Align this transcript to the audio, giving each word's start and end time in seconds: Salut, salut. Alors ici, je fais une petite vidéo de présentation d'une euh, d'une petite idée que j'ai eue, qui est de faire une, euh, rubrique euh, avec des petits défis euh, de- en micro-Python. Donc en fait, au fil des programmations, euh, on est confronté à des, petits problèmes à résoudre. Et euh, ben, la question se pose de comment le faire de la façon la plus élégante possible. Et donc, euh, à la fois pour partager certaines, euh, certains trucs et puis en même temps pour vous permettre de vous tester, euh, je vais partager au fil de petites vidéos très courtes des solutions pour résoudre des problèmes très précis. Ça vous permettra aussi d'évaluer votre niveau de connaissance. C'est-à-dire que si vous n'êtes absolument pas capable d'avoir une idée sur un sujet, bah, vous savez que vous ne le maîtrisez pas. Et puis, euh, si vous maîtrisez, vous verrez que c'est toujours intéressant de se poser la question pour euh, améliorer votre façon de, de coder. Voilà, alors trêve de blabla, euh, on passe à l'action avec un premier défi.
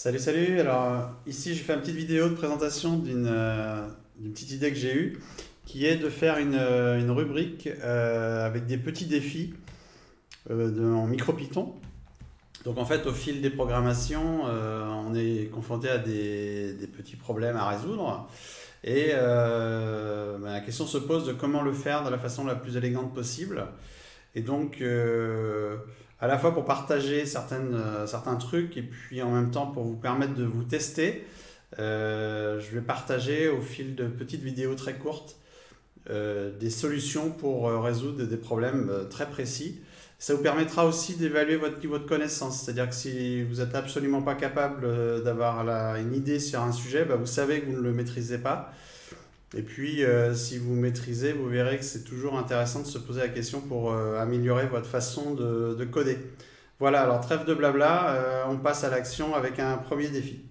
Salut, 0.00 0.20
salut. 0.20 0.60
Alors 0.60 1.10
ici, 1.26 1.56
je 1.56 1.64
fais 1.64 1.74
une 1.74 1.80
petite 1.80 1.96
vidéo 1.96 2.28
de 2.28 2.34
présentation 2.34 2.98
d'une 2.98 3.26
euh, 3.26 3.84
d'une 4.20 4.30
petite 4.32 4.52
idée 4.52 4.70
que 4.70 4.76
j'ai 4.76 4.94
eue, 4.94 5.18
qui 5.66 5.86
est 5.86 5.96
de 5.96 6.08
faire 6.08 6.38
une, 6.38 6.54
euh, 6.54 7.04
rubrique 7.12 7.66
euh, 7.82 8.46
avec 8.46 8.66
des 8.66 8.78
petits 8.78 9.06
défis 9.06 9.54
euh, 10.50 10.70
de- 10.70 10.84
en 10.84 11.08
micro-Python. 11.08 11.74
Donc 12.64 12.78
en 12.78 12.84
fait, 12.84 13.08
au 13.08 13.12
fil 13.12 13.42
des 13.42 13.50
programmations, 13.50 14.46
euh, 14.46 14.86
on 14.86 15.16
est 15.16 15.50
confronté 15.52 15.88
à 15.88 15.98
des, 15.98 16.76
petits 16.96 17.16
problèmes 17.16 17.56
à 17.56 17.68
résoudre. 17.68 18.28
Et 18.84 19.08
euh, 19.14 20.38
ben, 20.38 20.52
la 20.52 20.60
question 20.60 20.86
se 20.86 20.98
pose 20.98 21.26
de 21.26 21.32
comment 21.32 21.62
le 21.62 21.72
faire 21.72 22.04
de 22.04 22.10
la 22.10 22.18
façon 22.18 22.44
la 22.44 22.54
plus 22.54 22.76
élégante 22.76 23.12
possible. 23.12 23.66
Et 24.34 24.42
donc, 24.42 24.80
euh, 24.80 25.76
à 26.20 26.26
la 26.26 26.38
fois 26.38 26.52
pour 26.52 26.64
partager 26.64 27.26
certaines, 27.26 27.74
euh, 27.74 28.06
certains 28.06 28.36
trucs 28.36 28.76
et 28.76 28.82
puis 28.82 29.22
en 29.22 29.30
même 29.30 29.50
temps 29.50 29.66
pour 29.66 29.84
vous 29.84 29.96
permettre 29.96 30.34
de 30.34 30.44
vous 30.44 30.64
tester, 30.64 31.26
euh, 31.78 32.60
je 32.60 32.70
vais 32.74 32.80
partager 32.80 33.48
au 33.48 33.60
fil 33.60 33.94
de 33.94 34.06
petites 34.06 34.42
vidéos 34.42 34.74
très 34.74 34.94
courtes 34.94 35.36
des 36.60 36.70
solutions 36.70 37.30
pour 37.30 37.70
résoudre 37.82 38.24
des 38.24 38.36
problèmes 38.38 38.90
très 39.10 39.28
précis. 39.28 39.82
Ça 40.18 40.34
vous 40.34 40.42
permettra 40.42 40.86
aussi 40.86 41.16
d'évaluer 41.16 41.56
votre 41.56 41.78
niveau 41.80 41.98
de 41.98 42.08
connaissance. 42.08 42.62
C'est-à-dire 42.62 42.88
que 42.88 42.94
si 42.94 43.42
vous 43.42 43.56
n'êtes 43.56 43.74
absolument 43.74 44.22
pas 44.22 44.34
capable 44.34 44.88
d'avoir 45.22 45.68
une 45.96 46.14
idée 46.14 46.40
sur 46.40 46.62
un 46.62 46.72
sujet, 46.72 47.04
bah, 47.04 47.16
vous 47.16 47.26
savez 47.26 47.60
que 47.60 47.66
vous 47.66 47.76
ne 47.76 47.82
le 47.82 47.92
maîtrisez 47.92 48.38
pas. 48.38 48.72
Et 49.56 49.62
puis, 49.62 50.04
euh, 50.04 50.34
si 50.34 50.58
vous 50.58 50.74
maîtrisez, 50.74 51.32
vous 51.32 51.48
verrez 51.48 51.78
que 51.78 51.84
c'est 51.84 52.04
toujours 52.04 52.36
intéressant 52.38 52.80
de 52.80 52.86
se 52.86 52.98
poser 52.98 53.20
la 53.20 53.28
question 53.28 53.60
pour 53.60 53.92
euh, 53.92 54.20
améliorer 54.20 54.66
votre 54.66 54.86
façon 54.86 55.34
de, 55.34 55.74
de 55.74 55.84
coder. 55.84 56.18
Voilà, 56.78 57.02
alors 57.02 57.20
trêve 57.20 57.44
de 57.46 57.54
blabla, 57.54 58.14
euh, 58.14 58.44
on 58.48 58.58
passe 58.58 58.84
à 58.84 58.90
l'action 58.90 59.34
avec 59.34 59.58
un 59.58 59.78
premier 59.78 60.08
défi. 60.08 60.44